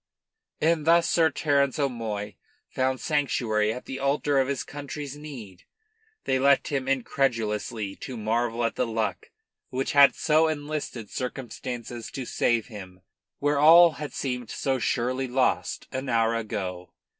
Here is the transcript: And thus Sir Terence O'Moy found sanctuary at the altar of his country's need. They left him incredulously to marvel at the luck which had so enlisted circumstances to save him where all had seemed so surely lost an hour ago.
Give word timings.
And 0.59 0.85
thus 0.87 1.07
Sir 1.07 1.29
Terence 1.29 1.77
O'Moy 1.77 2.33
found 2.71 2.99
sanctuary 2.99 3.71
at 3.71 3.85
the 3.85 3.99
altar 3.99 4.39
of 4.39 4.47
his 4.47 4.63
country's 4.63 5.15
need. 5.15 5.61
They 6.23 6.39
left 6.39 6.69
him 6.69 6.87
incredulously 6.87 7.97
to 7.97 8.17
marvel 8.17 8.63
at 8.63 8.73
the 8.73 8.87
luck 8.87 9.29
which 9.69 9.91
had 9.91 10.15
so 10.15 10.47
enlisted 10.47 11.11
circumstances 11.11 12.09
to 12.09 12.25
save 12.25 12.65
him 12.65 13.01
where 13.37 13.59
all 13.59 13.91
had 13.91 14.11
seemed 14.15 14.49
so 14.49 14.79
surely 14.79 15.27
lost 15.27 15.87
an 15.91 16.09
hour 16.09 16.33
ago. 16.33 16.93